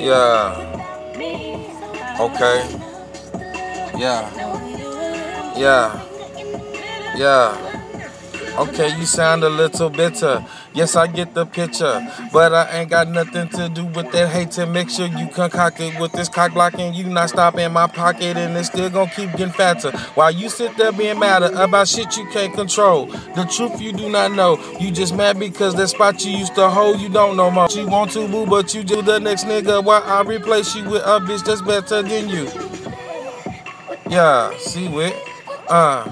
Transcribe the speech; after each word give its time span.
Yeah. 0.00 0.56
Okay. 2.18 2.64
Yeah. 3.98 4.24
Yeah. 5.56 6.06
Yeah. 7.16 7.89
Okay, 8.58 8.96
you 8.98 9.06
sound 9.06 9.44
a 9.44 9.48
little 9.48 9.88
bitter. 9.88 10.44
Yes, 10.74 10.96
I 10.96 11.06
get 11.06 11.34
the 11.34 11.46
picture. 11.46 12.06
But 12.32 12.52
I 12.52 12.80
ain't 12.80 12.90
got 12.90 13.08
nothing 13.08 13.48
to 13.50 13.68
do 13.68 13.84
with 13.86 14.10
that 14.12 14.28
hate 14.28 14.50
to 14.52 14.66
make 14.66 14.90
sure 14.90 15.06
you 15.06 15.28
concocted 15.28 15.98
with 15.98 16.12
this 16.12 16.28
cock 16.28 16.52
blocking. 16.52 16.92
You 16.92 17.04
not 17.04 17.30
stopping 17.30 17.72
my 17.72 17.86
pocket 17.86 18.36
and 18.36 18.56
it's 18.56 18.68
still 18.68 18.90
gonna 18.90 19.10
keep 19.10 19.30
getting 19.32 19.50
fatter. 19.52 19.92
While 20.14 20.32
you 20.32 20.48
sit 20.48 20.76
there 20.76 20.92
being 20.92 21.18
mad 21.18 21.42
about 21.42 21.88
shit 21.88 22.16
you 22.16 22.28
can't 22.32 22.52
control. 22.54 23.06
The 23.06 23.44
truth 23.56 23.80
you 23.80 23.92
do 23.92 24.10
not 24.10 24.32
know. 24.32 24.58
You 24.78 24.90
just 24.90 25.14
mad 25.14 25.38
because 25.38 25.74
that 25.76 25.88
spot 25.88 26.24
you 26.24 26.36
used 26.36 26.54
to 26.56 26.68
hold 26.68 27.00
you 27.00 27.08
don't 27.08 27.36
know 27.36 27.50
more. 27.50 27.68
You 27.70 27.86
want 27.86 28.12
to 28.12 28.28
boo, 28.28 28.46
but 28.46 28.74
you 28.74 28.82
do 28.82 29.00
the 29.00 29.18
next 29.18 29.44
nigga. 29.44 29.82
Why 29.82 30.00
I 30.00 30.22
replace 30.22 30.74
you 30.74 30.88
with 30.88 31.02
a 31.02 31.20
bitch 31.20 31.44
that's 31.44 31.62
better 31.62 32.02
than 32.02 32.28
you. 32.28 32.48
Yeah, 34.08 34.56
see 34.58 34.88
with 34.88 35.14
uh 35.68 36.10